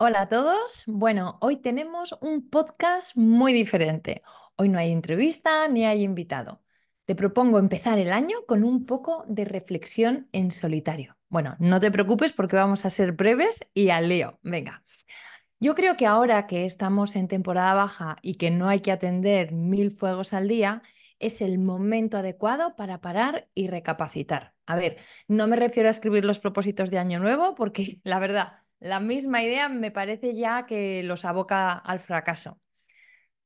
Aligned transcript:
Hola 0.00 0.22
a 0.22 0.28
todos. 0.28 0.84
Bueno, 0.86 1.38
hoy 1.40 1.56
tenemos 1.56 2.16
un 2.20 2.48
podcast 2.48 3.16
muy 3.16 3.52
diferente. 3.52 4.22
Hoy 4.54 4.68
no 4.68 4.78
hay 4.78 4.92
entrevista 4.92 5.66
ni 5.66 5.86
hay 5.86 6.04
invitado. 6.04 6.62
Te 7.04 7.16
propongo 7.16 7.58
empezar 7.58 7.98
el 7.98 8.12
año 8.12 8.44
con 8.46 8.62
un 8.62 8.86
poco 8.86 9.24
de 9.26 9.44
reflexión 9.44 10.28
en 10.30 10.52
solitario. 10.52 11.16
Bueno, 11.28 11.56
no 11.58 11.80
te 11.80 11.90
preocupes 11.90 12.32
porque 12.32 12.54
vamos 12.54 12.84
a 12.84 12.90
ser 12.90 13.10
breves 13.10 13.66
y 13.74 13.90
al 13.90 14.08
lío. 14.08 14.38
Venga. 14.42 14.84
Yo 15.58 15.74
creo 15.74 15.96
que 15.96 16.06
ahora 16.06 16.46
que 16.46 16.64
estamos 16.64 17.16
en 17.16 17.26
temporada 17.26 17.74
baja 17.74 18.16
y 18.22 18.36
que 18.36 18.52
no 18.52 18.68
hay 18.68 18.80
que 18.80 18.92
atender 18.92 19.52
mil 19.52 19.90
fuegos 19.90 20.32
al 20.32 20.46
día, 20.46 20.82
es 21.18 21.40
el 21.40 21.58
momento 21.58 22.18
adecuado 22.18 22.76
para 22.76 23.00
parar 23.00 23.48
y 23.52 23.66
recapacitar. 23.66 24.54
A 24.66 24.76
ver, 24.76 24.98
no 25.26 25.48
me 25.48 25.56
refiero 25.56 25.88
a 25.88 25.90
escribir 25.90 26.24
los 26.24 26.38
propósitos 26.38 26.90
de 26.90 26.98
año 26.98 27.18
nuevo 27.18 27.56
porque 27.56 28.00
la 28.04 28.20
verdad 28.20 28.62
la 28.80 29.00
misma 29.00 29.42
idea 29.42 29.68
me 29.68 29.90
parece 29.90 30.34
ya 30.34 30.66
que 30.66 31.02
los 31.02 31.24
aboca 31.24 31.72
al 31.72 32.00
fracaso. 32.00 32.60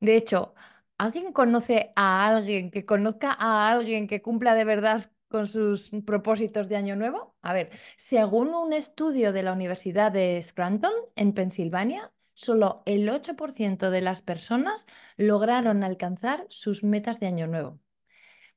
De 0.00 0.16
hecho, 0.16 0.54
¿alguien 0.98 1.32
conoce 1.32 1.92
a 1.96 2.26
alguien 2.28 2.70
que 2.70 2.84
conozca 2.86 3.36
a 3.38 3.70
alguien 3.70 4.08
que 4.08 4.22
cumpla 4.22 4.54
de 4.54 4.64
verdad 4.64 5.00
con 5.28 5.46
sus 5.46 5.90
propósitos 6.06 6.68
de 6.68 6.76
año 6.76 6.96
nuevo? 6.96 7.36
A 7.42 7.52
ver, 7.52 7.70
según 7.96 8.54
un 8.54 8.72
estudio 8.72 9.32
de 9.32 9.42
la 9.42 9.52
Universidad 9.52 10.12
de 10.12 10.42
Scranton, 10.42 10.92
en 11.16 11.32
Pensilvania, 11.34 12.12
solo 12.34 12.82
el 12.86 13.08
8% 13.08 13.90
de 13.90 14.00
las 14.02 14.22
personas 14.22 14.86
lograron 15.16 15.84
alcanzar 15.84 16.46
sus 16.50 16.84
metas 16.84 17.20
de 17.20 17.26
año 17.28 17.46
nuevo. 17.46 17.80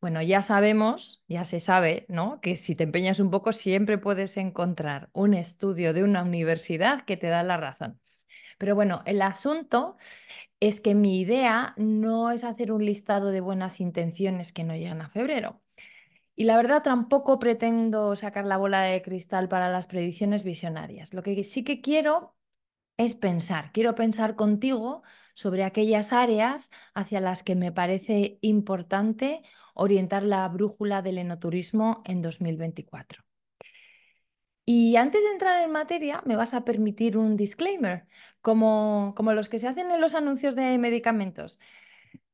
Bueno, 0.06 0.22
ya 0.22 0.44
sabemos, 0.44 1.24
ya 1.28 1.46
se 1.46 1.60
sabe, 1.60 2.06
¿no? 2.10 2.40
Que 2.40 2.56
si 2.56 2.76
te 2.76 2.84
empeñas 2.84 3.20
un 3.20 3.32
poco 3.32 3.52
siempre 3.52 3.98
puedes 3.98 4.38
encontrar 4.38 5.10
un 5.14 5.34
estudio 5.34 5.96
de 5.96 6.04
una 6.04 6.22
universidad 6.22 7.06
que 7.06 7.18
te 7.18 7.26
da 7.26 7.42
la 7.42 7.58
razón. 7.58 8.00
Pero 8.60 8.76
bueno, 8.76 9.02
el 9.08 9.24
asunto 9.24 9.98
es 10.60 10.82
que 10.82 10.96
mi 10.96 11.20
idea 11.22 11.74
no 11.78 12.32
es 12.32 12.44
hacer 12.44 12.72
un 12.72 12.86
listado 12.86 13.32
de 13.32 13.42
buenas 13.42 13.82
intenciones 13.82 14.54
que 14.54 14.64
no 14.64 14.76
llegan 14.76 15.02
a 15.02 15.10
febrero. 15.10 15.64
Y 16.36 16.46
la 16.46 16.58
verdad 16.58 16.84
tampoco 16.84 17.40
pretendo 17.40 18.16
sacar 18.16 18.46
la 18.46 18.58
bola 18.58 18.84
de 18.84 19.02
cristal 19.02 19.50
para 19.50 19.70
las 19.70 19.88
predicciones 19.88 20.44
visionarias. 20.44 21.14
Lo 21.14 21.24
que 21.24 21.44
sí 21.44 21.64
que 21.64 21.82
quiero 21.82 22.36
es 22.98 23.16
pensar, 23.16 23.72
quiero 23.74 23.96
pensar 23.96 24.36
contigo 24.36 25.04
sobre 25.36 25.66
aquellas 25.66 26.14
áreas 26.14 26.72
hacia 26.96 27.20
las 27.20 27.44
que 27.44 27.56
me 27.56 27.72
parece 27.72 28.40
importante 28.42 29.44
orientar 29.76 30.24
la 30.24 30.48
brújula 30.48 31.04
del 31.04 31.20
enoturismo 31.20 32.02
en 32.06 32.24
2024. 32.24 33.24
Y 34.66 34.96
antes 34.96 35.24
de 35.24 35.30
entrar 35.30 35.64
en 35.64 35.72
materia, 35.72 36.24
me 36.26 36.36
vas 36.36 36.56
a 36.56 36.66
permitir 36.66 37.18
un 37.18 37.36
disclaimer, 37.36 38.08
como, 38.42 39.14
como 39.16 39.34
los 39.34 39.50
que 39.50 39.60
se 39.60 39.68
hacen 39.68 39.92
en 39.92 40.02
los 40.02 40.16
anuncios 40.16 40.56
de 40.56 40.78
medicamentos. 40.80 41.60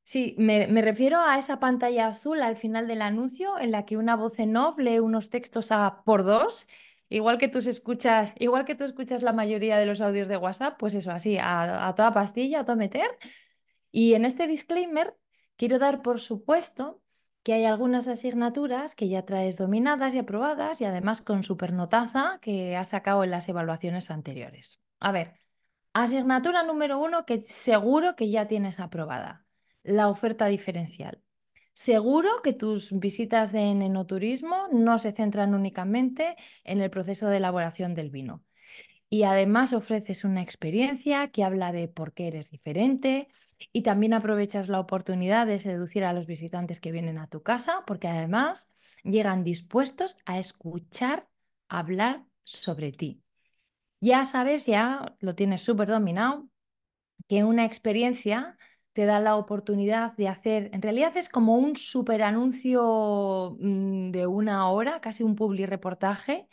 Sí, 0.04 0.36
me, 0.38 0.68
me, 0.68 0.82
refiero 0.82 1.20
a 1.20 1.38
esa 1.38 1.60
pantalla 1.60 2.08
azul 2.08 2.42
al 2.42 2.56
final 2.56 2.88
del 2.88 3.02
anuncio 3.02 3.60
en 3.60 3.72
la 3.72 3.86
que 3.86 3.98
una 3.98 4.16
voz 4.16 4.40
en 4.40 4.56
off 4.58 4.78
lee 4.78 5.00
unos 5.00 5.30
textos 5.30 5.72
a 5.72 6.04
por 6.06 6.24
dos 6.24 6.68
Igual 7.12 7.38
que 7.38 7.50
tú 7.50 7.58
escuchas, 7.60 8.34
igual 8.40 8.64
que 8.64 8.74
tú 8.74 8.86
escuchas 8.86 9.22
la 9.22 9.34
mayoría 9.34 9.78
de 9.78 9.86
los 9.86 10.00
audios 10.00 10.30
de 10.30 10.38
WhatsApp, 10.38 10.78
pues 10.80 10.94
eso, 10.94 11.12
así, 11.12 11.38
a, 11.38 11.94
toda 11.98 12.14
pastilla, 12.14 12.62
a 12.62 12.64
todo 12.64 12.78
meter. 12.78 13.10
Y 13.92 14.14
en 14.14 14.24
este 14.24 14.48
disclaimer 14.48 15.14
quiero 15.58 15.78
dar 15.78 16.04
por 16.04 16.22
supuesto 16.22 17.02
que 17.44 17.52
hay 17.52 17.66
algunas 17.66 18.08
asignaturas 18.08 18.96
que 18.96 19.10
ya 19.10 19.26
traes 19.26 19.58
dominadas 19.58 20.16
y 20.16 20.20
aprobadas 20.20 20.80
y 20.80 20.86
además 20.86 21.20
con 21.20 21.44
supernotaza 21.44 22.40
que 22.42 22.78
has 22.78 22.88
sacado 22.88 23.26
en 23.26 23.32
las 23.32 23.50
evaluaciones 23.50 24.10
anteriores. 24.10 24.80
A 25.02 25.12
ver, 25.12 25.34
asignatura 25.92 26.64
número 26.64 26.98
uno 26.98 27.26
que 27.26 27.44
seguro 27.46 28.16
que 28.16 28.30
ya 28.30 28.48
tienes 28.48 28.80
aprobada, 28.80 29.46
la 29.84 30.08
oferta 30.08 30.46
diferencial. 30.46 31.22
Seguro 31.74 32.42
que 32.44 32.54
tus 32.54 32.98
visitas 33.00 33.52
de 33.52 33.62
enoturismo 33.62 34.68
no 34.72 34.98
se 34.98 35.14
centran 35.14 35.56
únicamente 35.56 36.36
en 36.64 36.82
el 36.82 36.90
proceso 36.90 37.28
de 37.28 37.38
elaboración 37.38 37.96
del 37.96 38.10
vino. 38.10 38.44
Y 39.10 39.24
además 39.24 39.74
ofreces 39.74 40.24
una 40.24 40.42
experiencia 40.42 41.30
que 41.32 41.44
habla 41.44 41.72
de 41.72 41.88
por 41.88 42.14
qué 42.14 42.28
eres 42.28 42.50
diferente 42.50 43.28
y 43.74 43.82
también 43.84 44.14
aprovechas 44.14 44.70
la 44.70 44.80
oportunidad 44.80 45.48
de 45.48 45.60
seducir 45.60 46.04
a 46.04 46.14
los 46.14 46.28
visitantes 46.28 46.80
que 46.80 46.92
vienen 46.92 47.18
a 47.18 47.28
tu 47.28 47.44
casa 47.44 47.84
porque 47.86 48.08
además 48.08 48.70
llegan 49.04 49.44
dispuestos 49.44 50.18
a 50.26 50.40
escuchar 50.40 51.28
hablar 51.68 52.26
sobre 52.44 52.92
ti. 52.92 53.22
Ya 54.00 54.26
sabes, 54.26 54.66
ya 54.66 55.16
lo 55.20 55.36
tienes 55.36 55.62
súper 55.62 55.88
dominado, 55.90 56.50
que 57.28 57.44
una 57.44 57.66
experiencia 57.66 58.58
te 58.94 59.06
da 59.06 59.20
la 59.20 59.36
oportunidad 59.38 60.14
de 60.18 60.28
hacer, 60.28 60.70
en 60.74 60.82
realidad 60.82 61.16
es 61.18 61.30
como 61.30 61.56
un 61.58 61.76
super 61.76 62.24
anuncio 62.24 63.58
mm, 63.60 64.12
de 64.12 64.28
una 64.28 64.70
hora, 64.70 65.02
casi 65.02 65.24
un 65.24 65.36
public 65.36 65.68
reportaje 65.70 66.48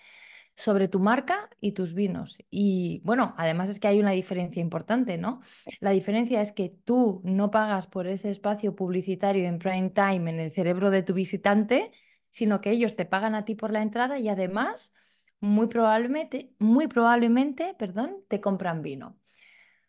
sobre 0.57 0.89
tu 0.89 0.99
marca 1.01 1.49
y 1.61 1.73
tus 1.73 1.95
vinos. 1.95 2.39
Y 2.51 3.01
bueno, 3.05 3.35
además 3.39 3.71
es 3.71 3.81
que 3.81 3.89
hay 3.89 4.01
una 4.01 4.11
diferencia 4.13 4.61
importante, 4.61 5.17
¿no? 5.19 5.41
La 5.81 5.91
diferencia 5.91 6.41
es 6.41 6.53
que 6.53 6.71
tú 6.85 7.21
no 7.25 7.51
pagas 7.51 7.87
por 7.87 8.07
ese 8.09 8.31
espacio 8.31 8.75
publicitario 8.75 9.47
en 9.47 9.59
prime 9.59 9.91
time 9.91 10.31
en 10.31 10.41
el 10.41 10.53
cerebro 10.53 10.91
de 10.91 11.03
tu 11.03 11.15
visitante, 11.15 11.93
sino 12.31 12.61
que 12.61 12.71
ellos 12.71 12.97
te 12.97 13.05
pagan 13.07 13.35
a 13.35 13.45
ti 13.45 13.55
por 13.55 13.73
la 13.73 13.83
entrada 13.83 14.19
y 14.19 14.29
además, 14.29 14.93
muy 15.41 15.69
probablemente, 15.69 16.53
muy 16.59 16.89
probablemente, 16.89 17.75
perdón, 17.79 18.17
te 18.29 18.41
compran 18.41 18.83
vino. 18.83 19.17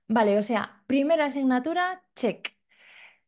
Vale, 0.10 0.38
o 0.40 0.44
sea, 0.44 0.84
primera 0.88 1.26
asignatura, 1.26 2.04
check. 2.16 2.56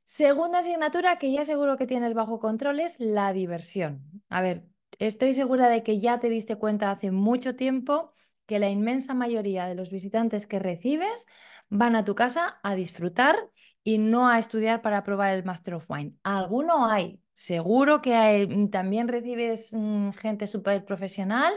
Segunda 0.06 0.60
asignatura 0.60 1.20
que 1.20 1.32
ya 1.32 1.46
seguro 1.46 1.78
que 1.78 1.88
tienes 1.88 2.14
bajo 2.16 2.40
control 2.40 2.80
es 2.80 3.00
la 3.00 3.34
diversión. 3.34 4.24
A 4.30 4.42
ver, 4.42 4.66
estoy 5.00 5.34
segura 5.36 5.70
de 5.70 5.84
que 5.84 6.00
ya 6.00 6.20
te 6.20 6.30
diste 6.30 6.58
cuenta 6.58 6.92
hace 6.92 7.12
mucho 7.12 7.56
tiempo 7.56 8.14
que 8.48 8.60
la 8.60 8.70
inmensa 8.70 9.14
mayoría 9.14 9.68
de 9.68 9.76
los 9.76 9.92
visitantes 9.92 10.48
que 10.48 10.60
recibes 10.60 11.28
van 11.70 11.96
a 11.96 12.04
tu 12.04 12.16
casa 12.16 12.60
a 12.64 12.76
disfrutar 12.76 13.38
y 13.84 14.00
no 14.00 14.28
a 14.28 14.40
estudiar 14.40 14.82
para 14.82 15.04
probar 15.04 15.34
el 15.36 15.46
Master 15.46 15.76
of 15.76 15.90
Wine. 15.90 16.16
Alguno 16.24 16.88
hay, 16.88 17.21
Seguro 17.34 18.02
que 18.02 18.48
mm, 18.48 18.70
también 18.70 19.08
recibes 19.08 19.74
mm, 19.74 20.12
gente 20.12 20.48
súper 20.48 20.86
profesional 20.86 21.54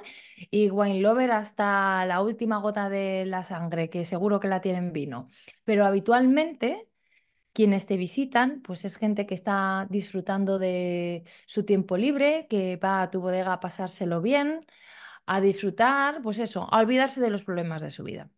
y 0.50 0.70
wine 0.70 1.00
lover 1.00 1.32
hasta 1.32 2.06
la 2.06 2.22
última 2.22 2.58
gota 2.58 2.88
de 2.88 3.26
la 3.26 3.42
sangre, 3.42 3.90
que 3.90 4.04
seguro 4.04 4.40
que 4.40 4.48
la 4.48 4.60
tienen 4.60 4.92
vino. 4.92 5.28
Pero 5.64 5.84
habitualmente 5.84 6.88
quienes 7.52 7.86
te 7.86 7.96
visitan, 7.96 8.62
pues 8.62 8.84
es 8.84 8.96
gente 8.96 9.26
que 9.26 9.34
está 9.34 9.86
disfrutando 9.90 10.58
de 10.58 11.24
su 11.46 11.64
tiempo 11.64 11.96
libre, 11.96 12.46
que 12.48 12.76
va 12.76 13.02
a 13.02 13.10
tu 13.10 13.20
bodega 13.20 13.54
a 13.54 13.60
pasárselo 13.60 14.20
bien, 14.20 14.66
a 15.26 15.40
disfrutar, 15.40 16.22
pues 16.22 16.38
eso, 16.40 16.68
a 16.72 16.80
olvidarse 16.80 17.20
de 17.20 17.30
los 17.30 17.44
problemas 17.44 17.82
de 17.82 17.90
su 17.90 18.04
vida. 18.04 18.30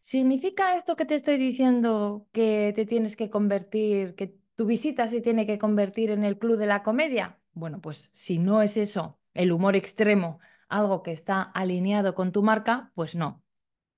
¿Significa 0.00 0.76
esto 0.76 0.96
que 0.96 1.06
te 1.06 1.14
estoy 1.16 1.38
diciendo 1.38 2.28
que 2.32 2.72
te 2.76 2.86
tienes 2.86 3.16
que 3.16 3.30
convertir, 3.30 4.14
que 4.14 4.36
¿Tu 4.56 4.66
visita 4.66 5.06
se 5.06 5.20
tiene 5.20 5.46
que 5.46 5.58
convertir 5.58 6.10
en 6.10 6.24
el 6.24 6.38
club 6.38 6.56
de 6.56 6.66
la 6.66 6.82
comedia? 6.82 7.38
Bueno, 7.52 7.80
pues 7.80 8.10
si 8.12 8.38
no 8.38 8.62
es 8.62 8.76
eso, 8.76 9.18
el 9.34 9.52
humor 9.52 9.76
extremo, 9.76 10.40
algo 10.68 11.02
que 11.02 11.12
está 11.12 11.42
alineado 11.42 12.14
con 12.14 12.32
tu 12.32 12.42
marca, 12.42 12.90
pues 12.94 13.14
no. 13.14 13.42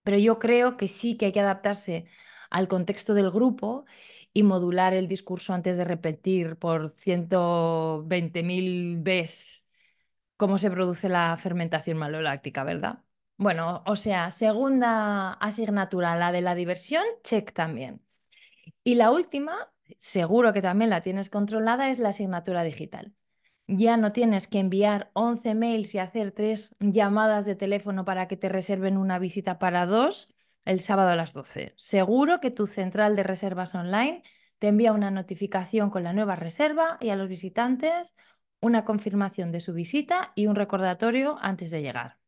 Pero 0.02 0.18
yo 0.18 0.38
creo 0.38 0.76
que 0.76 0.88
sí 0.88 1.16
que 1.16 1.26
hay 1.26 1.32
que 1.32 1.40
adaptarse 1.40 2.06
al 2.50 2.68
contexto 2.68 3.14
del 3.14 3.30
grupo 3.30 3.84
y 4.32 4.42
modular 4.42 4.94
el 4.94 5.08
discurso 5.08 5.54
antes 5.54 5.76
de 5.76 5.84
repetir 5.84 6.56
por 6.56 6.90
120.000 6.90 8.98
veces 9.00 9.64
cómo 10.36 10.58
se 10.58 10.70
produce 10.70 11.08
la 11.08 11.36
fermentación 11.36 11.98
maloláctica, 11.98 12.64
¿verdad? 12.64 13.04
Bueno, 13.36 13.82
o 13.86 13.96
sea, 13.96 14.30
segunda 14.30 15.32
asignatura, 15.34 16.16
la 16.16 16.32
de 16.32 16.40
la 16.40 16.54
diversión, 16.54 17.04
check 17.22 17.52
también. 17.52 18.02
Y 18.84 18.96
la 18.96 19.10
última, 19.10 19.72
seguro 19.96 20.52
que 20.52 20.62
también 20.62 20.90
la 20.90 21.00
tienes 21.00 21.30
controlada, 21.30 21.90
es 21.90 21.98
la 21.98 22.10
asignatura 22.10 22.62
digital. 22.62 23.14
Ya 23.66 23.96
no 23.96 24.12
tienes 24.12 24.48
que 24.48 24.60
enviar 24.60 25.10
11 25.12 25.54
mails 25.54 25.94
y 25.94 25.98
hacer 25.98 26.32
tres 26.32 26.74
llamadas 26.80 27.46
de 27.46 27.54
teléfono 27.54 28.04
para 28.04 28.26
que 28.28 28.36
te 28.36 28.48
reserven 28.48 28.96
una 28.96 29.18
visita 29.18 29.58
para 29.58 29.86
dos. 29.86 30.34
el 30.64 30.80
sábado 30.80 31.10
a 31.10 31.16
las 31.16 31.32
12. 31.32 31.72
Seguro 31.76 32.40
que 32.40 32.50
tu 32.50 32.66
central 32.66 33.16
de 33.16 33.22
reservas 33.22 33.74
online 33.74 34.22
te 34.58 34.68
envía 34.68 34.92
una 34.92 35.10
notificación 35.10 35.88
con 35.90 36.02
la 36.02 36.12
nueva 36.12 36.36
reserva 36.36 36.98
y 37.00 37.08
a 37.10 37.16
los 37.16 37.28
visitantes 37.28 38.14
una 38.60 38.84
confirmación 38.84 39.52
de 39.52 39.60
su 39.60 39.72
visita 39.72 40.32
y 40.34 40.46
un 40.46 40.56
recordatorio 40.56 41.38
antes 41.40 41.70
de 41.70 41.82
llegar. 41.82 42.18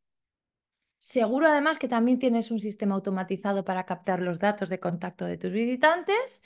Seguro 0.99 1.47
además 1.47 1.79
que 1.79 1.89
también 1.89 2.19
tienes 2.19 2.51
un 2.51 2.61
sistema 2.61 2.95
automatizado 2.95 3.65
para 3.65 3.87
captar 3.87 4.21
los 4.21 4.39
datos 4.39 4.69
de 4.69 4.81
contacto 4.81 5.25
de 5.25 5.39
tus 5.39 5.51
visitantes 5.51 6.43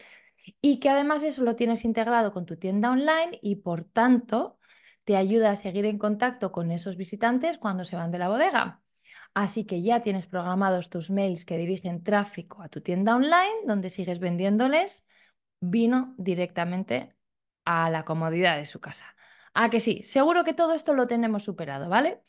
y 0.61 0.81
que 0.81 0.91
además 0.91 1.23
eso 1.23 1.43
lo 1.43 1.56
tienes 1.56 1.85
integrado 1.85 2.32
con 2.32 2.46
tu 2.46 2.56
tienda 2.56 2.91
online 2.91 3.38
y 3.43 3.56
por 3.56 3.85
tanto 3.85 4.58
te 5.05 5.17
ayuda 5.17 5.50
a 5.50 5.56
seguir 5.56 5.85
en 5.87 5.99
contacto 5.99 6.52
con 6.52 6.70
esos 6.70 6.96
visitantes 6.96 7.58
cuando 7.58 7.85
se 7.85 7.96
van 7.96 8.11
de 8.11 8.19
la 8.19 8.29
bodega. 8.29 8.82
Así 9.35 9.64
que 9.67 9.82
ya 9.82 10.00
tienes 10.00 10.26
programados 10.26 10.91
tus 10.91 11.11
mails 11.11 11.44
que 11.44 11.58
dirigen 11.58 12.02
tráfico 12.02 12.62
a 12.62 12.69
tu 12.69 12.81
tienda 12.81 13.17
online 13.17 13.67
donde 13.67 13.91
sigues 13.91 14.19
vendiéndoles 14.20 15.06
vino 15.61 16.14
directamente 16.19 17.14
a 17.64 17.90
la 17.90 18.05
comodidad 18.05 18.56
de 18.56 18.67
su 18.67 18.81
casa. 18.81 19.14
Ah, 19.55 19.70
que 19.70 19.81
sí, 19.81 20.02
seguro 20.02 20.44
que 20.44 20.55
todo 20.55 20.75
esto 20.75 20.94
lo 20.94 21.06
tenemos 21.06 21.44
superado, 21.44 21.88
¿vale? 21.88 22.23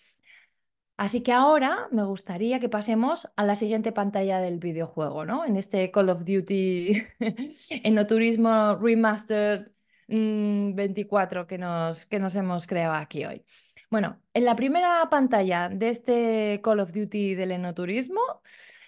Así 0.97 1.21
que 1.21 1.33
ahora 1.33 1.87
me 1.91 2.03
gustaría 2.03 2.59
que 2.59 2.69
pasemos 2.69 3.29
a 3.35 3.43
la 3.43 3.55
siguiente 3.55 3.91
pantalla 3.91 4.39
del 4.39 4.59
videojuego, 4.59 5.25
¿no? 5.25 5.45
En 5.45 5.57
este 5.57 5.91
Call 5.91 6.09
of 6.09 6.23
Duty 6.23 7.03
Enoturismo 7.83 8.75
Remastered 8.77 9.67
24 10.07 11.43
mm, 11.43 11.47
que 11.47 11.57
nos, 11.57 12.05
que 12.05 12.19
nos 12.19 12.35
hemos 12.35 12.65
creado 12.65 12.93
aquí 12.93 13.25
hoy. 13.25 13.43
Bueno, 13.89 14.21
en 14.33 14.45
la 14.45 14.55
primera 14.55 15.09
pantalla 15.09 15.67
de 15.69 15.89
este 15.89 16.61
Call 16.63 16.79
of 16.79 16.93
Duty 16.93 17.35
del 17.35 17.51
enoturismo 17.51 18.21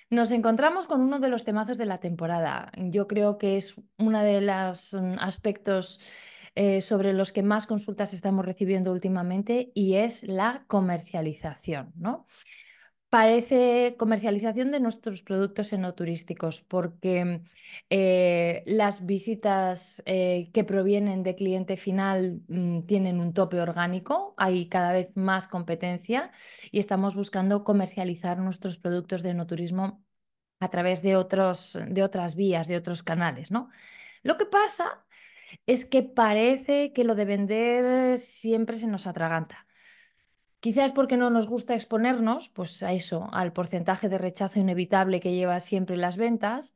nos 0.10 0.32
encontramos 0.32 0.88
con 0.88 1.02
uno 1.02 1.20
de 1.20 1.28
los 1.28 1.44
temazos 1.44 1.78
de 1.78 1.86
la 1.86 1.98
temporada. 1.98 2.72
Yo 2.78 3.08
creo 3.08 3.38
que 3.38 3.58
es 3.58 3.76
uno 3.98 4.22
de 4.22 4.40
los 4.40 4.94
mm, 4.94 5.16
aspectos 5.20 6.00
eh, 6.60 6.82
sobre 6.82 7.14
los 7.14 7.32
que 7.32 7.44
más 7.44 7.68
consultas 7.68 8.16
estamos 8.16 8.44
recibiendo 8.44 8.92
últimamente 8.92 9.72
y 9.76 9.94
es 9.94 10.24
la 10.24 10.66
comercialización, 10.66 11.94
¿no? 11.96 12.26
Parece 13.10 13.94
comercialización 13.96 14.72
de 14.72 14.80
nuestros 14.80 15.22
productos 15.22 15.72
enoturísticos, 15.72 16.64
porque 16.64 17.42
eh, 17.92 18.64
las 18.66 19.06
visitas 19.06 20.02
eh, 20.08 20.50
que 20.52 20.64
provienen 20.64 21.22
de 21.22 21.36
cliente 21.36 21.78
final 21.78 22.42
mm, 22.48 22.88
tienen 22.88 23.20
un 23.20 23.34
tope 23.34 23.62
orgánico, 23.62 24.34
hay 24.36 24.68
cada 24.68 24.94
vez 24.94 25.10
más 25.14 25.48
competencia 25.48 26.32
y 26.72 26.80
estamos 26.80 27.14
buscando 27.14 27.64
comercializar 27.64 28.40
nuestros 28.40 28.80
productos 28.80 29.22
de 29.22 29.30
enoturismo 29.30 30.04
a 30.60 30.70
través 30.70 31.04
de, 31.04 31.18
otros, 31.18 31.78
de 31.88 32.02
otras 32.02 32.36
vías, 32.36 32.68
de 32.68 32.78
otros 32.78 33.04
canales, 33.04 33.52
¿no? 33.52 33.70
Lo 34.24 34.38
que 34.38 34.48
pasa 34.48 35.04
es 35.66 35.86
que 35.86 36.04
parece 36.04 36.94
que 36.94 37.04
lo 37.04 37.16
de 37.16 37.26
vender 37.26 38.18
siempre 38.18 38.78
se 38.78 38.88
nos 38.88 39.08
atraganta. 39.08 39.68
Quizás 40.60 40.92
porque 40.92 41.18
no 41.18 41.30
nos 41.30 41.48
gusta 41.48 41.76
exponernos, 41.76 42.50
pues 42.50 42.82
a 42.84 42.92
eso, 42.92 43.30
al 43.32 43.54
porcentaje 43.54 44.10
de 44.10 44.18
rechazo 44.18 44.60
inevitable 44.60 45.20
que 45.20 45.34
lleva 45.34 45.60
siempre 45.60 45.98
las 45.98 46.18
ventas, 46.18 46.74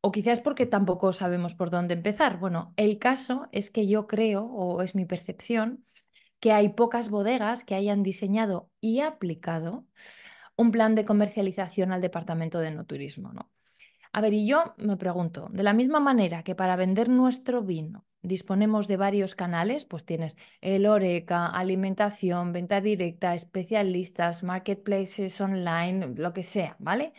o 0.00 0.12
quizás 0.12 0.40
porque 0.40 0.66
tampoco 0.66 1.12
sabemos 1.12 1.54
por 1.54 1.70
dónde 1.70 1.94
empezar. 1.94 2.38
Bueno, 2.38 2.72
el 2.76 2.98
caso 2.98 3.48
es 3.52 3.70
que 3.70 3.86
yo 3.86 4.06
creo, 4.06 4.44
o 4.44 4.80
es 4.82 4.94
mi 4.94 5.04
percepción, 5.04 5.84
que 6.38 6.52
hay 6.52 6.70
pocas 6.70 7.10
bodegas 7.10 7.64
que 7.64 7.74
hayan 7.74 8.02
diseñado 8.02 8.70
y 8.80 9.00
aplicado 9.00 9.84
un 10.56 10.70
plan 10.70 10.94
de 10.94 11.04
comercialización 11.04 11.92
al 11.92 12.00
departamento 12.00 12.58
de 12.60 12.70
no 12.70 12.86
turismo, 12.86 13.32
¿no? 13.32 13.50
A 14.12 14.20
ver, 14.20 14.32
y 14.34 14.46
yo 14.46 14.74
me 14.76 14.96
pregunto, 14.96 15.48
de 15.52 15.62
la 15.62 15.72
misma 15.72 16.00
manera 16.00 16.42
que 16.42 16.54
para 16.56 16.76
vender 16.76 17.08
nuestro 17.08 17.62
vino 17.62 18.06
disponemos 18.22 18.88
de 18.88 18.96
varios 18.96 19.34
canales, 19.34 19.84
pues 19.84 20.04
tienes 20.04 20.36
el 20.60 20.86
Oreca, 20.86 21.46
alimentación, 21.46 22.52
venta 22.52 22.80
directa, 22.80 23.34
especialistas, 23.34 24.42
marketplaces 24.42 25.40
online, 25.40 26.14
lo 26.16 26.32
que 26.32 26.42
sea, 26.42 26.76
¿vale? 26.80 27.12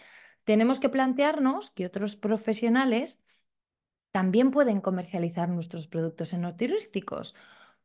Tenemos 0.43 0.79
que 0.79 0.89
plantearnos 0.89 1.71
que 1.71 1.85
otros 1.85 2.15
profesionales 2.15 3.23
también 4.11 4.51
pueden 4.51 4.81
comercializar 4.81 5.49
nuestros 5.49 5.87
productos 5.87 6.33
en 6.33 6.55
turísticos. 6.57 7.35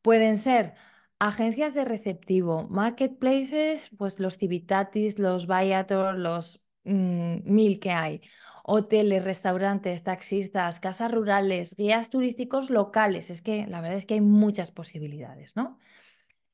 Pueden 0.03 0.38
ser 0.38 0.75
agencias 1.19 1.75
de 1.75 1.85
receptivo, 1.85 2.67
marketplaces, 2.69 3.91
pues 3.97 4.20
los 4.20 4.37
Civitatis, 4.37 5.19
los 5.19 5.47
Viator, 5.47 6.19
los 6.19 6.61
mm, 6.85 7.38
mil 7.44 7.79
que 7.81 7.93
hay 7.93 8.20
hoteles, 8.69 9.23
restaurantes, 9.25 10.03
taxistas, 10.03 10.81
casas 10.81 11.13
rurales, 11.13 11.77
guías 11.77 12.11
turísticos 12.11 12.69
locales. 12.69 13.31
Es 13.31 13.41
que 13.41 13.67
la 13.69 13.81
verdad 13.81 13.99
es 13.99 14.07
que 14.07 14.15
hay 14.15 14.21
muchas 14.21 14.73
posibilidades, 14.73 15.57
¿no? 15.57 15.79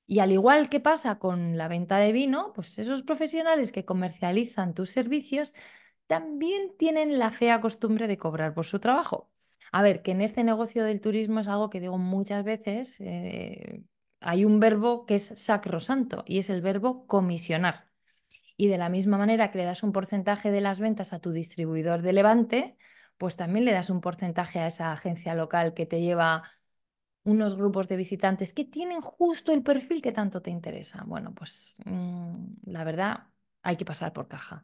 Y 0.06 0.20
al 0.20 0.32
igual 0.32 0.68
que 0.68 0.80
pasa 0.80 1.18
con 1.18 1.56
la 1.56 1.68
venta 1.68 1.96
de 1.98 2.12
vino, 2.12 2.52
pues 2.54 2.78
esos 2.78 3.02
profesionales 3.02 3.72
que 3.72 3.86
comercializan 3.86 4.74
tus 4.74 4.90
servicios 4.90 5.54
también 6.06 6.76
tienen 6.78 7.18
la 7.18 7.30
fea 7.30 7.60
costumbre 7.62 8.06
de 8.08 8.18
cobrar 8.18 8.54
por 8.54 8.66
su 8.66 8.78
trabajo. 8.80 9.30
A 9.72 9.82
ver, 9.82 10.02
que 10.02 10.10
en 10.12 10.20
este 10.20 10.44
negocio 10.44 10.84
del 10.84 11.00
turismo 11.00 11.40
es 11.40 11.48
algo 11.48 11.70
que 11.70 11.80
digo 11.80 11.96
muchas 11.98 12.44
veces, 12.44 13.00
eh, 13.00 13.84
hay 14.20 14.44
un 14.44 14.60
verbo 14.60 15.06
que 15.06 15.14
es 15.14 15.32
sacrosanto 15.36 16.24
y 16.26 16.38
es 16.38 16.50
el 16.50 16.60
verbo 16.62 17.06
comisionar 17.06 17.91
y 18.56 18.68
de 18.68 18.78
la 18.78 18.88
misma 18.88 19.18
manera 19.18 19.50
que 19.50 19.58
le 19.58 19.64
das 19.64 19.82
un 19.82 19.92
porcentaje 19.92 20.50
de 20.50 20.60
las 20.60 20.80
ventas 20.80 21.12
a 21.12 21.18
tu 21.18 21.32
distribuidor 21.32 22.02
de 22.02 22.12
Levante, 22.12 22.76
pues 23.18 23.36
también 23.36 23.64
le 23.64 23.72
das 23.72 23.90
un 23.90 24.00
porcentaje 24.00 24.60
a 24.60 24.66
esa 24.66 24.92
agencia 24.92 25.34
local 25.34 25.74
que 25.74 25.86
te 25.86 26.00
lleva 26.00 26.42
unos 27.24 27.56
grupos 27.56 27.88
de 27.88 27.96
visitantes 27.96 28.52
que 28.52 28.64
tienen 28.64 29.00
justo 29.00 29.52
el 29.52 29.62
perfil 29.62 30.02
que 30.02 30.12
tanto 30.12 30.42
te 30.42 30.50
interesa. 30.50 31.04
Bueno, 31.06 31.34
pues 31.34 31.76
mm, 31.84 32.54
la 32.64 32.84
verdad 32.84 33.28
hay 33.62 33.76
que 33.76 33.84
pasar 33.84 34.12
por 34.12 34.28
caja. 34.28 34.62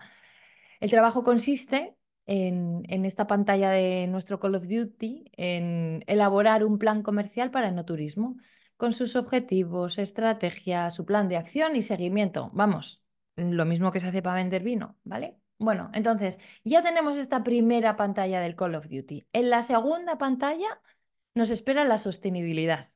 El 0.81 0.91
trabajo 0.91 1.23
consiste 1.23 1.97
en, 2.27 2.83
en, 2.89 3.05
esta 3.05 3.27
pantalla 3.27 3.71
de 3.71 4.07
nuestro 4.09 4.41
Call 4.41 4.57
of 4.57 4.69
Duty 4.69 5.31
en 5.37 6.03
elaborar 6.07 6.65
un 6.65 6.79
plan 6.79 7.03
comercial 7.03 7.51
para 7.51 7.69
el 7.69 7.75
no 7.75 7.85
turismo 7.85 8.37
con 8.77 8.93
sus 8.93 9.17
objetivos, 9.17 9.99
estrategia, 9.99 10.91
su 10.91 11.05
plan 11.05 11.29
de 11.29 11.37
acción 11.37 11.75
y 11.75 11.83
seguimiento. 11.83 12.51
Vamos, 12.55 13.08
lo 13.39 13.65
mismo 13.65 13.93
que 13.93 14.01
se 14.01 14.09
hace 14.09 14.23
para 14.23 14.37
vender 14.37 14.63
vino, 14.63 14.97
¿vale? 15.05 15.39
Bueno, 15.59 15.91
entonces 15.95 16.39
ya 16.65 16.83
tenemos 16.83 17.19
esta 17.19 17.43
primera 17.43 17.97
pantalla 17.97 18.41
del 18.41 18.57
Call 18.57 18.75
of 18.77 18.89
Duty. 18.89 19.27
En 19.33 19.51
la 19.51 19.63
segunda 19.63 20.19
pantalla 20.19 20.81
nos 21.35 21.51
espera 21.51 21.85
la 21.85 21.99
sostenibilidad. 21.99 22.91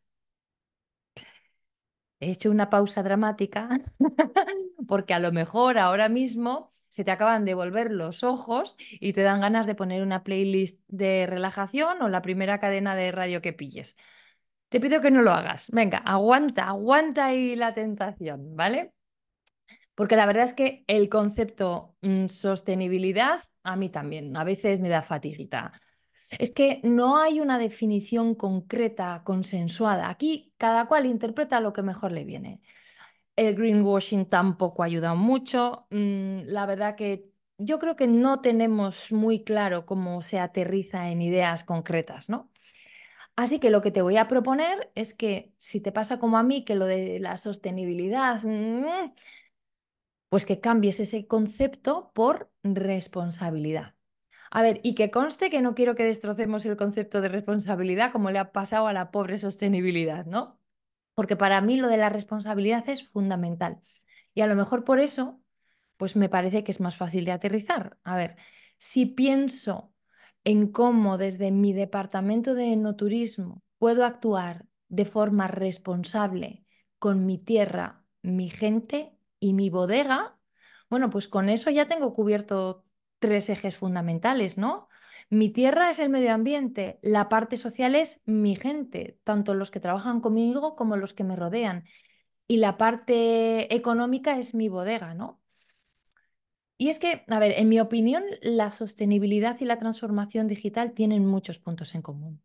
He 2.20 2.30
hecho 2.30 2.50
una 2.50 2.70
pausa 2.70 3.02
dramática 3.02 3.68
porque 4.88 5.14
a 5.14 5.18
lo 5.18 5.32
mejor 5.32 5.78
ahora 5.78 6.08
mismo 6.08 6.72
se 6.88 7.04
te 7.04 7.10
acaban 7.10 7.44
de 7.44 7.54
volver 7.54 7.90
los 7.90 8.22
ojos 8.22 8.76
y 9.00 9.12
te 9.12 9.22
dan 9.22 9.40
ganas 9.40 9.66
de 9.66 9.74
poner 9.74 10.02
una 10.02 10.22
playlist 10.22 10.82
de 10.88 11.26
relajación 11.26 12.02
o 12.02 12.08
la 12.08 12.22
primera 12.22 12.60
cadena 12.60 12.94
de 12.94 13.10
radio 13.12 13.42
que 13.42 13.52
pilles. 13.52 13.96
Te 14.68 14.80
pido 14.80 15.00
que 15.00 15.10
no 15.10 15.22
lo 15.22 15.32
hagas. 15.32 15.70
Venga, 15.70 15.98
aguanta, 15.98 16.68
aguanta 16.68 17.26
ahí 17.26 17.56
la 17.56 17.74
tentación, 17.74 18.56
¿vale? 18.56 18.92
Porque 19.94 20.16
la 20.16 20.26
verdad 20.26 20.44
es 20.44 20.54
que 20.54 20.84
el 20.86 21.08
concepto 21.08 21.96
mm, 22.00 22.26
sostenibilidad 22.26 23.40
a 23.62 23.76
mí 23.76 23.88
también 23.90 24.36
a 24.36 24.44
veces 24.44 24.80
me 24.80 24.88
da 24.88 25.02
fatiguita. 25.02 25.72
Es 26.38 26.52
que 26.52 26.80
no 26.82 27.16
hay 27.16 27.40
una 27.40 27.58
definición 27.58 28.34
concreta, 28.34 29.22
consensuada. 29.24 30.08
Aquí 30.08 30.52
cada 30.58 30.86
cual 30.86 31.06
interpreta 31.06 31.60
lo 31.60 31.72
que 31.72 31.82
mejor 31.82 32.12
le 32.12 32.24
viene. 32.24 32.60
El 33.34 33.54
greenwashing 33.54 34.26
tampoco 34.26 34.82
ha 34.82 34.86
ayudado 34.86 35.16
mucho. 35.16 35.86
Mm, 35.90 36.42
la 36.44 36.66
verdad 36.66 36.96
que 36.96 37.30
yo 37.58 37.78
creo 37.78 37.96
que 37.96 38.06
no 38.06 38.40
tenemos 38.40 39.12
muy 39.12 39.44
claro 39.44 39.86
cómo 39.86 40.22
se 40.22 40.38
aterriza 40.38 41.10
en 41.10 41.22
ideas 41.22 41.64
concretas, 41.64 42.28
¿no? 42.28 42.50
Así 43.36 43.58
que 43.58 43.70
lo 43.70 43.80
que 43.80 43.90
te 43.90 44.02
voy 44.02 44.18
a 44.18 44.28
proponer 44.28 44.90
es 44.94 45.14
que 45.14 45.54
si 45.56 45.80
te 45.80 45.92
pasa 45.92 46.18
como 46.18 46.36
a 46.36 46.42
mí, 46.42 46.64
que 46.64 46.74
lo 46.74 46.84
de 46.84 47.18
la 47.18 47.36
sostenibilidad 47.38 48.42
mm, 48.42 49.12
pues 50.32 50.46
que 50.46 50.60
cambies 50.60 50.98
ese 50.98 51.26
concepto 51.26 52.10
por 52.14 52.50
responsabilidad. 52.62 53.96
A 54.50 54.62
ver, 54.62 54.80
y 54.82 54.94
que 54.94 55.10
conste 55.10 55.50
que 55.50 55.60
no 55.60 55.74
quiero 55.74 55.94
que 55.94 56.04
destrocemos 56.04 56.64
el 56.64 56.78
concepto 56.78 57.20
de 57.20 57.28
responsabilidad 57.28 58.12
como 58.12 58.30
le 58.30 58.38
ha 58.38 58.50
pasado 58.50 58.86
a 58.86 58.94
la 58.94 59.10
pobre 59.10 59.36
sostenibilidad, 59.36 60.24
¿no? 60.24 60.58
Porque 61.12 61.36
para 61.36 61.60
mí 61.60 61.76
lo 61.76 61.86
de 61.86 61.98
la 61.98 62.08
responsabilidad 62.08 62.88
es 62.88 63.06
fundamental. 63.06 63.82
Y 64.32 64.40
a 64.40 64.46
lo 64.46 64.54
mejor 64.54 64.84
por 64.84 65.00
eso, 65.00 65.38
pues 65.98 66.16
me 66.16 66.30
parece 66.30 66.64
que 66.64 66.70
es 66.70 66.80
más 66.80 66.96
fácil 66.96 67.26
de 67.26 67.32
aterrizar. 67.32 67.98
A 68.02 68.16
ver, 68.16 68.36
si 68.78 69.04
pienso 69.04 69.92
en 70.44 70.72
cómo 70.72 71.18
desde 71.18 71.50
mi 71.50 71.74
departamento 71.74 72.54
de 72.54 72.72
enoturismo 72.72 73.62
puedo 73.76 74.06
actuar 74.06 74.64
de 74.88 75.04
forma 75.04 75.46
responsable 75.46 76.64
con 76.98 77.26
mi 77.26 77.36
tierra, 77.36 78.06
mi 78.22 78.48
gente 78.48 79.11
y 79.42 79.54
mi 79.54 79.70
bodega, 79.70 80.38
bueno, 80.88 81.10
pues 81.10 81.26
con 81.26 81.48
eso 81.48 81.68
ya 81.70 81.88
tengo 81.88 82.14
cubierto 82.14 82.86
tres 83.18 83.50
ejes 83.50 83.76
fundamentales, 83.76 84.56
¿no? 84.56 84.88
Mi 85.30 85.50
tierra 85.50 85.90
es 85.90 85.98
el 85.98 86.10
medio 86.10 86.32
ambiente, 86.32 87.00
la 87.02 87.28
parte 87.28 87.56
social 87.56 87.96
es 87.96 88.22
mi 88.24 88.54
gente, 88.54 89.18
tanto 89.24 89.54
los 89.54 89.72
que 89.72 89.80
trabajan 89.80 90.20
conmigo 90.20 90.76
como 90.76 90.96
los 90.96 91.12
que 91.12 91.24
me 91.24 91.34
rodean, 91.36 91.84
y 92.46 92.58
la 92.58 92.76
parte 92.78 93.74
económica 93.74 94.38
es 94.38 94.54
mi 94.54 94.68
bodega, 94.68 95.14
¿no? 95.14 95.40
Y 96.76 96.90
es 96.90 96.98
que, 96.98 97.24
a 97.28 97.38
ver, 97.40 97.52
en 97.56 97.68
mi 97.68 97.80
opinión, 97.80 98.22
la 98.42 98.70
sostenibilidad 98.70 99.58
y 99.60 99.64
la 99.64 99.78
transformación 99.78 100.46
digital 100.48 100.92
tienen 100.92 101.26
muchos 101.26 101.58
puntos 101.58 101.94
en 101.94 102.02
común. 102.02 102.42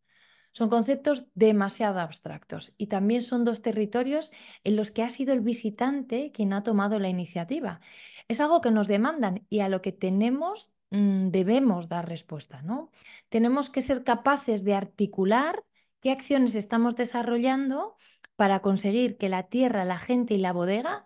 Son 0.57 0.69
conceptos 0.69 1.27
demasiado 1.35 1.99
abstractos 1.99 2.73
y 2.79 2.87
también 2.87 3.21
son 3.21 3.45
dos 3.45 3.61
territorios 3.61 4.31
en 4.63 4.75
los 4.75 4.89
que 4.89 5.03
ha 5.03 5.09
sido 5.09 5.33
el 5.33 5.41
visitante 5.41 6.31
quien 6.31 6.51
ha 6.51 6.63
tomado 6.63 6.97
la 6.97 7.09
iniciativa. 7.09 7.79
Es 8.27 8.39
algo 8.39 8.59
que 8.59 8.71
nos 8.71 8.87
demandan 8.87 9.45
y 9.51 9.59
a 9.59 9.69
lo 9.69 9.83
que 9.83 9.91
tenemos, 9.91 10.71
mm, 10.89 11.27
debemos 11.29 11.89
dar 11.89 12.09
respuesta, 12.09 12.63
¿no? 12.63 12.89
Tenemos 13.29 13.69
que 13.69 13.81
ser 13.81 14.03
capaces 14.03 14.63
de 14.63 14.73
articular 14.73 15.63
qué 16.01 16.09
acciones 16.09 16.55
estamos 16.55 16.95
desarrollando 16.95 17.95
para 18.35 18.61
conseguir 18.61 19.17
que 19.17 19.29
la 19.29 19.43
tierra, 19.43 19.85
la 19.85 19.99
gente 19.99 20.33
y 20.33 20.39
la 20.39 20.53
bodega 20.53 21.05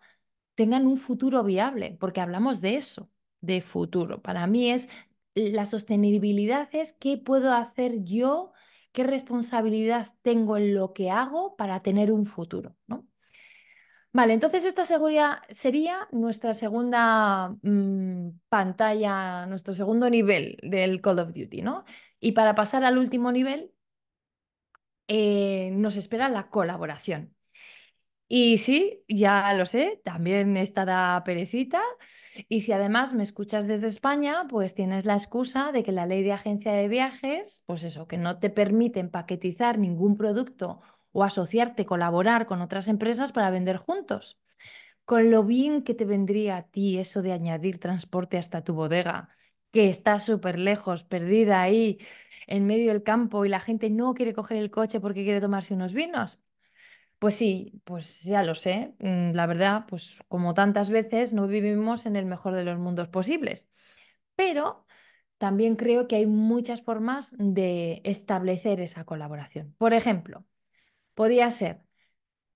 tengan 0.56 0.88
un 0.88 0.96
futuro 0.96 1.44
viable, 1.44 1.98
porque 2.00 2.22
hablamos 2.22 2.62
de 2.62 2.78
eso, 2.78 3.10
de 3.42 3.62
futuro. 3.62 4.22
Para 4.22 4.48
mí 4.48 4.72
es 4.72 4.88
la 5.36 5.66
sostenibilidad 5.66 6.70
es 6.72 6.94
qué 6.94 7.18
puedo 7.18 7.54
hacer 7.54 8.04
yo 8.06 8.54
qué 8.92 9.04
responsabilidad 9.04 10.08
tengo 10.22 10.58
en 10.58 10.76
lo 10.76 10.94
que 10.94 11.10
hago 11.12 11.56
para 11.56 11.82
tener 11.82 12.12
un 12.12 12.26
futuro, 12.26 12.76
¿no? 12.88 13.08
Vale, 14.14 14.34
entonces 14.34 14.66
esta 14.66 14.84
seguridad 14.84 15.42
sería 15.50 16.08
nuestra 16.12 16.54
segunda 16.54 17.56
mm, 17.62 18.30
pantalla, 18.50 19.46
nuestro 19.46 19.74
segundo 19.74 20.10
nivel 20.10 20.58
del 20.64 21.00
Call 21.02 21.20
of 21.20 21.32
Duty, 21.34 21.62
¿no? 21.62 21.86
Y 22.20 22.34
para 22.34 22.54
pasar 22.54 22.84
al 22.84 22.98
último 22.98 23.32
nivel, 23.32 23.72
eh, 25.08 25.72
nos 25.74 25.96
espera 25.98 26.30
la 26.30 26.50
colaboración. 26.50 27.36
Y 28.34 28.60
sí, 28.60 29.04
ya 29.10 29.54
lo 29.56 29.66
sé, 29.66 30.00
también 30.06 30.56
está 30.56 30.86
da 30.86 31.22
perecita. 31.26 31.82
Y 32.48 32.62
si 32.62 32.72
además 32.72 33.14
me 33.14 33.24
escuchas 33.24 33.68
desde 33.68 33.88
España, 33.88 34.46
pues 34.48 34.74
tienes 34.74 35.04
la 35.06 35.16
excusa 35.16 35.74
de 35.74 35.84
que 35.84 35.92
la 35.92 36.06
ley 36.06 36.24
de 36.24 36.32
agencia 36.32 36.72
de 36.72 36.88
viajes, 36.88 37.64
pues 37.66 37.84
eso, 37.84 38.08
que 38.08 38.18
no 38.18 38.40
te 38.40 38.50
permite 38.50 39.02
empaquetizar 39.02 39.78
ningún 39.78 40.16
producto 40.16 40.80
o 41.12 41.26
asociarte, 41.26 41.86
colaborar 41.86 42.46
con 42.46 42.62
otras 42.62 42.88
empresas 42.88 43.34
para 43.34 43.52
vender 43.52 43.76
juntos. 43.76 44.40
Con 45.06 45.32
lo 45.32 45.44
bien 45.44 45.84
que 45.84 45.94
te 45.94 46.06
vendría 46.06 46.58
a 46.58 46.64
ti 46.70 47.00
eso 47.00 47.22
de 47.22 47.34
añadir 47.34 47.80
transporte 47.80 48.38
hasta 48.38 48.64
tu 48.64 48.74
bodega, 48.76 49.30
que 49.72 49.90
está 49.90 50.20
súper 50.20 50.58
lejos, 50.60 51.04
perdida 51.04 51.62
ahí 51.62 52.00
en 52.48 52.66
medio 52.66 52.92
del 52.94 53.04
campo 53.04 53.46
y 53.46 53.50
la 53.50 53.60
gente 53.60 53.90
no 53.90 54.14
quiere 54.14 54.34
coger 54.34 54.58
el 54.58 54.72
coche 54.72 55.02
porque 55.02 55.24
quiere 55.24 55.42
tomarse 55.42 55.74
unos 55.74 55.94
vinos. 55.94 56.40
Pues 57.22 57.36
sí, 57.36 57.80
pues 57.84 58.24
ya 58.24 58.42
lo 58.44 58.56
sé. 58.56 58.96
Mm, 59.00 59.34
la 59.34 59.46
verdad, 59.46 59.86
pues 59.88 60.18
como 60.28 60.54
tantas 60.56 60.90
veces, 60.90 61.34
no 61.34 61.46
vivimos 61.48 62.06
en 62.08 62.16
el 62.16 62.26
mejor 62.26 62.56
de 62.56 62.64
los 62.64 62.80
mundos 62.80 63.10
posibles. 63.10 63.70
Pero 64.36 64.86
también 65.38 65.76
creo 65.78 66.08
que 66.08 66.18
hay 66.18 66.28
muchas 66.28 66.82
formas 66.84 67.34
de 67.40 68.02
establecer 68.06 68.82
esa 68.82 69.06
colaboración. 69.06 69.76
Por 69.80 69.94
ejemplo, 69.94 70.46
podría 71.16 71.52
ser 71.52 71.84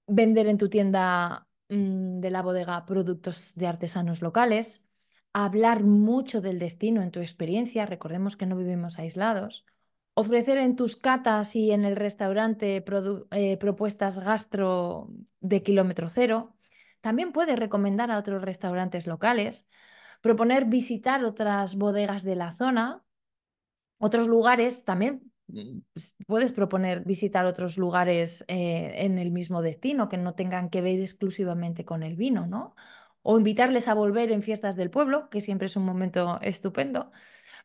vender 0.07 0.47
en 0.47 0.57
tu 0.59 0.69
tienda 0.69 1.47
mm, 1.69 2.19
de 2.21 2.31
la 2.31 2.41
bodega 2.43 2.85
productos 2.85 3.55
de 3.55 3.67
artesanos 3.67 4.21
locales, 4.21 4.83
hablar 5.33 5.83
mucho 5.83 6.41
del 6.41 6.59
destino 6.59 7.01
en 7.03 7.11
tu 7.11 7.21
experiencia, 7.21 7.85
recordemos 7.87 8.37
que 8.37 8.45
no 8.47 8.57
vivimos 8.57 8.99
aislados, 8.99 9.65
ofrecer 10.15 10.57
en 10.57 10.75
tus 10.75 10.95
catas 10.95 11.55
y 11.55 11.71
en 11.71 11.85
el 11.85 11.95
restaurante 11.95 12.83
eh, 13.31 13.57
propuestas 13.57 14.17
gastro 14.19 15.09
de 15.41 15.61
kilómetro 15.61 16.09
cero. 16.09 16.55
También 17.01 17.31
puedes 17.31 17.59
recomendar 17.59 18.09
a 18.09 18.17
otros 18.17 18.41
restaurantes 18.41 19.07
locales, 19.07 19.67
proponer 20.21 20.65
visitar 20.65 21.23
otras 21.23 21.75
bodegas 21.75 22.23
de 22.23 22.35
la 22.35 22.53
zona, 22.53 23.03
otros 23.99 24.27
lugares 24.27 24.85
también. 24.85 25.31
Mm, 25.47 25.79
puedes 26.25 26.53
proponer 26.53 27.03
visitar 27.03 27.45
otros 27.45 27.77
lugares 27.77 28.45
eh, 28.47 28.93
en 29.05 29.19
el 29.19 29.31
mismo 29.31 29.61
destino 29.61 30.07
que 30.09 30.17
no 30.17 30.33
tengan 30.33 30.69
que 30.69 30.81
ver 30.81 30.99
exclusivamente 30.99 31.83
con 31.83 32.03
el 32.03 32.15
vino, 32.15 32.47
¿no? 32.47 32.73
O 33.21 33.37
invitarles 33.37 33.87
a 33.89 33.93
volver 33.93 34.31
en 34.31 34.43
fiestas 34.43 34.77
del 34.77 34.91
pueblo, 34.91 35.29
que 35.29 35.41
siempre 35.41 35.67
es 35.67 35.75
un 35.75 35.83
momento 35.83 36.39
estupendo 36.41 37.11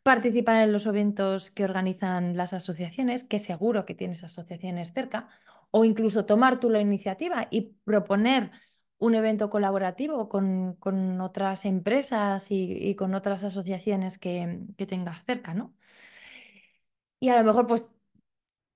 participar 0.02 0.57
en 0.57 0.73
los 0.73 0.87
eventos 0.87 1.50
que 1.50 1.64
organizan 1.64 2.37
las 2.37 2.52
asociaciones, 2.52 3.25
que 3.25 3.38
seguro 3.38 3.85
que 3.87 3.95
tienes 3.95 4.25
asociaciones 4.25 4.92
cerca, 4.92 5.28
o 5.71 5.85
incluso 5.85 6.26
tomar 6.26 6.59
tú 6.61 6.71
la 6.71 6.80
iniciativa 6.80 7.47
y 7.50 7.75
proponer 7.85 8.50
un 8.99 9.14
evento 9.14 9.50
colaborativo 9.50 10.28
con, 10.28 11.21
otras 11.21 11.64
empresas 11.64 12.49
y, 12.50 12.95
con 12.97 13.14
otras 13.14 13.45
asociaciones 13.45 14.19
que, 14.19 14.66
tengas 14.88 15.25
cerca, 15.25 15.54
¿no? 15.54 15.75
Y 17.19 17.28
a 17.28 17.37
lo 17.38 17.45
mejor, 17.45 17.66
pues, 17.66 17.87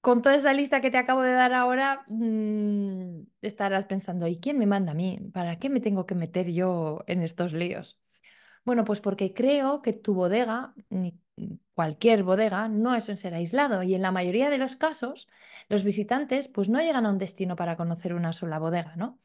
con 0.00 0.22
toda 0.22 0.36
esa 0.36 0.52
lista 0.52 0.80
que 0.80 0.90
te 0.90 0.98
acabo 0.98 1.22
de 1.22 1.32
dar 1.32 1.54
ahora, 1.54 2.04
mm, 2.08 3.22
estarás 3.42 3.86
pensando, 3.86 4.26
¿y 4.28 4.38
quién 4.40 4.58
me 4.58 4.66
manda 4.66 4.92
a 4.92 4.94
mí? 4.94 5.18
¿Para 5.32 5.58
qué 5.58 5.70
me 5.70 5.80
tengo 5.80 6.06
que 6.06 6.14
meter 6.14 6.50
yo 6.52 7.04
en 7.06 7.22
estos 7.22 7.52
líos? 7.52 8.03
Bueno, 8.64 8.84
pues 8.84 9.00
porque 9.00 9.34
creo 9.34 9.82
que 9.82 9.92
tu 9.92 10.14
bodega, 10.14 10.74
cualquier 11.74 12.22
bodega, 12.22 12.68
no 12.68 12.94
es 12.94 13.08
un 13.08 13.16
ser 13.16 13.34
aislado 13.34 13.82
y 13.82 13.94
en 13.94 14.02
la 14.02 14.12
mayoría 14.12 14.50
de 14.50 14.58
los 14.58 14.76
casos 14.76 15.28
los 15.68 15.84
visitantes 15.84 16.48
pues 16.48 16.68
no 16.68 16.80
llegan 16.80 17.06
a 17.06 17.10
un 17.10 17.18
destino 17.18 17.56
para 17.56 17.76
conocer 17.76 18.14
una 18.14 18.32
sola 18.32 18.58
bodega, 18.58 18.96
¿no? 18.96 19.18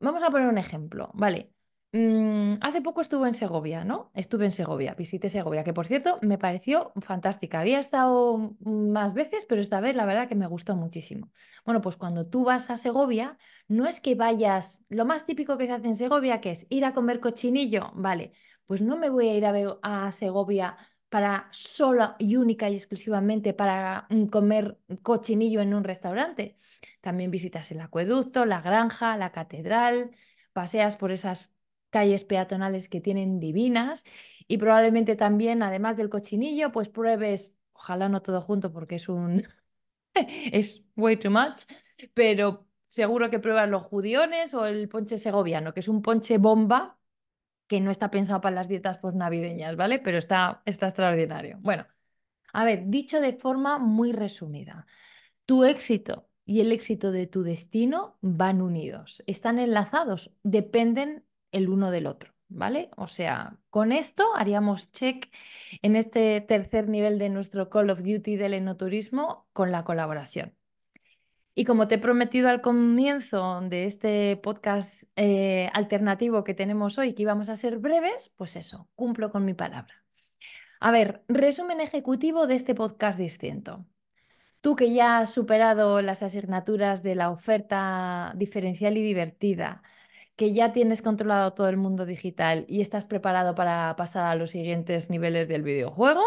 Vamos 0.00 0.22
a 0.22 0.30
poner 0.30 0.48
un 0.48 0.58
ejemplo, 0.58 1.10
¿vale? 1.14 1.52
Mm, 1.92 2.54
hace 2.60 2.82
poco 2.82 3.00
estuve 3.00 3.28
en 3.28 3.34
Segovia, 3.34 3.84
¿no? 3.84 4.10
Estuve 4.14 4.44
en 4.44 4.52
Segovia, 4.52 4.94
visité 4.94 5.30
Segovia, 5.30 5.64
que 5.64 5.72
por 5.72 5.86
cierto 5.86 6.18
me 6.20 6.36
pareció 6.36 6.92
fantástica. 7.00 7.60
Había 7.60 7.78
estado 7.78 8.56
más 8.60 9.14
veces, 9.14 9.46
pero 9.46 9.60
esta 9.62 9.80
vez 9.80 9.96
la 9.96 10.04
verdad 10.04 10.28
que 10.28 10.34
me 10.34 10.46
gustó 10.46 10.76
muchísimo. 10.76 11.30
Bueno, 11.64 11.80
pues 11.80 11.96
cuando 11.96 12.26
tú 12.26 12.44
vas 12.44 12.68
a 12.70 12.76
Segovia, 12.76 13.38
no 13.68 13.86
es 13.86 14.00
que 14.00 14.14
vayas, 14.14 14.84
lo 14.90 15.06
más 15.06 15.24
típico 15.24 15.56
que 15.56 15.66
se 15.66 15.72
hace 15.72 15.86
en 15.86 15.94
Segovia, 15.96 16.40
que 16.40 16.50
es 16.50 16.66
ir 16.68 16.84
a 16.84 16.92
comer 16.92 17.20
cochinillo, 17.20 17.92
vale, 17.94 18.32
pues 18.66 18.82
no 18.82 18.96
me 18.96 19.10
voy 19.10 19.28
a 19.28 19.34
ir 19.34 19.46
a, 19.82 20.12
Segovia 20.12 20.76
para 21.08 21.48
sola 21.52 22.16
y 22.18 22.36
única 22.36 22.68
y 22.68 22.74
exclusivamente 22.74 23.54
para 23.54 24.06
mm, 24.10 24.26
comer 24.26 24.78
cochinillo 25.02 25.60
en 25.60 25.74
un 25.74 25.84
restaurante. 25.84 26.58
También 27.00 27.30
visitas 27.30 27.70
el 27.72 27.80
acueducto, 27.80 28.44
la 28.46 28.60
granja, 28.60 29.16
la 29.16 29.32
catedral, 29.32 30.10
paseas 30.52 30.96
por 30.96 31.12
esas 31.12 31.54
calles 31.90 32.24
peatonales 32.24 32.88
que 32.88 33.00
tienen 33.00 33.38
divinas 33.40 34.04
y 34.48 34.58
probablemente 34.58 35.16
también, 35.16 35.62
además 35.62 35.96
del 35.96 36.10
cochinillo, 36.10 36.72
pues 36.72 36.88
pruebes, 36.88 37.54
ojalá 37.72 38.08
no 38.08 38.22
todo 38.22 38.40
junto 38.42 38.72
porque 38.72 38.96
es 38.96 39.08
un... 39.08 39.44
es 40.52 40.84
way 40.96 41.16
too 41.16 41.30
much, 41.30 41.62
pero 42.14 42.66
seguro 42.88 43.30
que 43.30 43.38
pruebas 43.38 43.68
los 43.68 43.82
judiones 43.84 44.54
o 44.54 44.66
el 44.66 44.88
ponche 44.88 45.18
segoviano, 45.18 45.72
que 45.74 45.80
es 45.80 45.88
un 45.88 46.02
ponche 46.02 46.38
bomba 46.38 46.98
que 47.66 47.80
no 47.80 47.90
está 47.90 48.10
pensado 48.10 48.40
para 48.40 48.56
las 48.56 48.68
dietas 48.68 49.00
navideñas, 49.14 49.76
¿vale? 49.76 49.98
Pero 49.98 50.18
está, 50.18 50.62
está 50.64 50.86
extraordinario. 50.86 51.58
Bueno, 51.60 51.86
a 52.52 52.64
ver, 52.64 52.84
dicho 52.86 53.20
de 53.20 53.34
forma 53.34 53.78
muy 53.78 54.12
resumida, 54.12 54.86
tu 55.44 55.64
éxito 55.64 56.28
y 56.44 56.60
el 56.60 56.72
éxito 56.72 57.12
de 57.12 57.26
tu 57.26 57.42
destino 57.42 58.18
van 58.22 58.62
unidos, 58.62 59.22
están 59.26 59.58
enlazados, 59.58 60.36
dependen 60.42 61.26
el 61.52 61.68
uno 61.68 61.90
del 61.90 62.06
otro, 62.06 62.34
¿vale? 62.48 62.90
O 62.96 63.08
sea, 63.08 63.58
con 63.70 63.92
esto 63.92 64.34
haríamos 64.36 64.90
check 64.92 65.32
en 65.82 65.96
este 65.96 66.40
tercer 66.40 66.88
nivel 66.88 67.18
de 67.18 67.30
nuestro 67.30 67.68
Call 67.68 67.90
of 67.90 68.02
Duty 68.02 68.36
del 68.36 68.54
enoturismo 68.54 69.48
con 69.52 69.72
la 69.72 69.84
colaboración. 69.84 70.55
Y 71.58 71.64
como 71.64 71.88
te 71.88 71.94
he 71.94 71.98
prometido 71.98 72.50
al 72.50 72.60
comienzo 72.60 73.62
de 73.62 73.86
este 73.86 74.36
podcast 74.36 75.04
eh, 75.16 75.70
alternativo 75.72 76.44
que 76.44 76.52
tenemos 76.52 76.98
hoy, 76.98 77.14
que 77.14 77.22
íbamos 77.22 77.48
a 77.48 77.56
ser 77.56 77.78
breves, 77.78 78.30
pues 78.36 78.56
eso, 78.56 78.90
cumplo 78.94 79.32
con 79.32 79.46
mi 79.46 79.54
palabra. 79.54 80.04
A 80.80 80.90
ver, 80.90 81.24
resumen 81.28 81.80
ejecutivo 81.80 82.46
de 82.46 82.56
este 82.56 82.74
podcast 82.74 83.18
distinto. 83.18 83.86
Tú 84.60 84.76
que 84.76 84.92
ya 84.92 85.20
has 85.20 85.32
superado 85.32 86.02
las 86.02 86.22
asignaturas 86.22 87.02
de 87.02 87.14
la 87.14 87.30
oferta 87.30 88.34
diferencial 88.36 88.98
y 88.98 89.02
divertida, 89.02 89.82
que 90.36 90.52
ya 90.52 90.72
tienes 90.72 91.00
controlado 91.00 91.54
todo 91.54 91.70
el 91.70 91.78
mundo 91.78 92.04
digital 92.04 92.66
y 92.68 92.82
estás 92.82 93.06
preparado 93.06 93.54
para 93.54 93.96
pasar 93.96 94.26
a 94.26 94.34
los 94.34 94.50
siguientes 94.50 95.08
niveles 95.08 95.48
del 95.48 95.62
videojuego, 95.62 96.22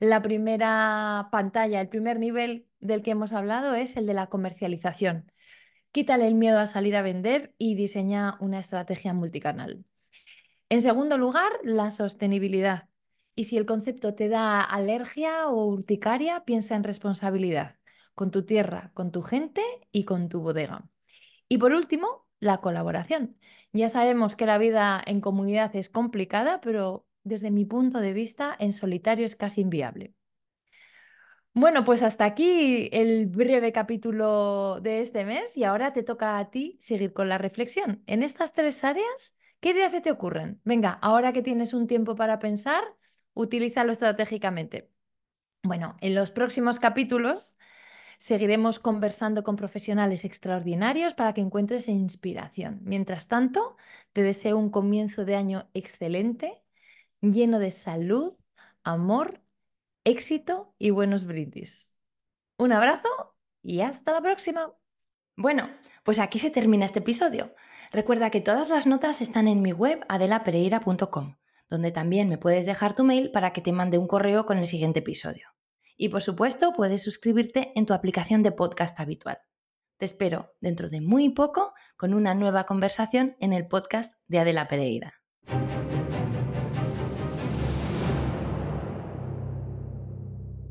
la 0.00 0.22
primera 0.22 1.28
pantalla, 1.32 1.80
el 1.80 1.88
primer 1.88 2.18
nivel 2.18 2.66
del 2.80 3.02
que 3.02 3.12
hemos 3.12 3.32
hablado 3.32 3.74
es 3.74 3.96
el 3.96 4.06
de 4.06 4.14
la 4.14 4.28
comercialización. 4.28 5.32
Quítale 5.92 6.28
el 6.28 6.34
miedo 6.34 6.58
a 6.58 6.66
salir 6.66 6.96
a 6.96 7.02
vender 7.02 7.54
y 7.58 7.74
diseña 7.74 8.36
una 8.40 8.58
estrategia 8.58 9.14
multicanal. 9.14 9.84
En 10.68 10.82
segundo 10.82 11.18
lugar, 11.18 11.50
la 11.64 11.90
sostenibilidad. 11.90 12.88
Y 13.34 13.44
si 13.44 13.56
el 13.56 13.66
concepto 13.66 14.14
te 14.14 14.28
da 14.28 14.62
alergia 14.62 15.48
o 15.48 15.66
urticaria, 15.66 16.44
piensa 16.44 16.76
en 16.76 16.84
responsabilidad 16.84 17.76
con 18.14 18.30
tu 18.30 18.44
tierra, 18.44 18.90
con 18.94 19.12
tu 19.12 19.22
gente 19.22 19.62
y 19.92 20.04
con 20.04 20.28
tu 20.28 20.40
bodega. 20.40 20.90
Y 21.48 21.58
por 21.58 21.72
último, 21.72 22.26
la 22.40 22.58
colaboración. 22.58 23.38
Ya 23.72 23.88
sabemos 23.88 24.36
que 24.36 24.46
la 24.46 24.58
vida 24.58 25.02
en 25.06 25.20
comunidad 25.20 25.74
es 25.76 25.88
complicada, 25.88 26.60
pero 26.60 27.07
desde 27.28 27.50
mi 27.50 27.64
punto 27.64 28.00
de 28.00 28.12
vista, 28.12 28.56
en 28.58 28.72
solitario 28.72 29.26
es 29.26 29.36
casi 29.36 29.60
inviable. 29.62 30.14
Bueno, 31.54 31.84
pues 31.84 32.02
hasta 32.02 32.24
aquí 32.24 32.88
el 32.92 33.26
breve 33.26 33.72
capítulo 33.72 34.80
de 34.80 35.00
este 35.00 35.24
mes 35.24 35.56
y 35.56 35.64
ahora 35.64 35.92
te 35.92 36.04
toca 36.04 36.38
a 36.38 36.50
ti 36.50 36.76
seguir 36.80 37.12
con 37.12 37.28
la 37.28 37.38
reflexión. 37.38 38.02
En 38.06 38.22
estas 38.22 38.52
tres 38.52 38.84
áreas, 38.84 39.36
¿qué 39.60 39.70
ideas 39.70 39.90
se 39.90 40.00
te 40.00 40.12
ocurren? 40.12 40.60
Venga, 40.64 40.92
ahora 41.02 41.32
que 41.32 41.42
tienes 41.42 41.74
un 41.74 41.88
tiempo 41.88 42.14
para 42.14 42.38
pensar, 42.38 42.84
utilízalo 43.34 43.90
estratégicamente. 43.92 44.92
Bueno, 45.64 45.96
en 46.00 46.14
los 46.14 46.30
próximos 46.30 46.78
capítulos 46.78 47.56
seguiremos 48.18 48.78
conversando 48.78 49.44
con 49.44 49.56
profesionales 49.56 50.24
extraordinarios 50.24 51.14
para 51.14 51.34
que 51.34 51.40
encuentres 51.40 51.88
inspiración. 51.88 52.80
Mientras 52.84 53.28
tanto, 53.28 53.76
te 54.12 54.22
deseo 54.22 54.58
un 54.58 54.70
comienzo 54.70 55.24
de 55.24 55.36
año 55.36 55.68
excelente, 55.74 56.62
lleno 57.20 57.58
de 57.58 57.70
salud, 57.70 58.36
amor 58.82 59.42
éxito 60.04 60.74
y 60.78 60.90
buenos 60.90 61.26
brindis. 61.26 61.96
Un 62.56 62.72
abrazo 62.72 63.36
y 63.62 63.80
hasta 63.80 64.12
la 64.12 64.22
próxima. 64.22 64.72
Bueno, 65.36 65.70
pues 66.02 66.18
aquí 66.18 66.38
se 66.38 66.50
termina 66.50 66.84
este 66.84 67.00
episodio. 67.00 67.54
Recuerda 67.92 68.30
que 68.30 68.40
todas 68.40 68.70
las 68.70 68.86
notas 68.86 69.20
están 69.20 69.48
en 69.48 69.62
mi 69.62 69.72
web 69.72 70.04
adelapereira.com, 70.08 71.36
donde 71.68 71.92
también 71.92 72.28
me 72.28 72.38
puedes 72.38 72.66
dejar 72.66 72.94
tu 72.96 73.04
mail 73.04 73.30
para 73.30 73.52
que 73.52 73.60
te 73.60 73.72
mande 73.72 73.98
un 73.98 74.08
correo 74.08 74.46
con 74.46 74.58
el 74.58 74.66
siguiente 74.66 75.00
episodio. 75.00 75.48
Y 75.96 76.08
por 76.08 76.22
supuesto, 76.22 76.72
puedes 76.72 77.02
suscribirte 77.02 77.72
en 77.74 77.86
tu 77.86 77.92
aplicación 77.92 78.42
de 78.42 78.52
podcast 78.52 78.98
habitual. 79.00 79.38
Te 79.98 80.04
espero 80.04 80.54
dentro 80.60 80.88
de 80.88 81.00
muy 81.00 81.28
poco 81.30 81.74
con 81.96 82.14
una 82.14 82.34
nueva 82.34 82.66
conversación 82.66 83.36
en 83.40 83.52
el 83.52 83.66
podcast 83.66 84.14
de 84.28 84.38
Adela 84.38 84.68
Pereira. 84.68 85.17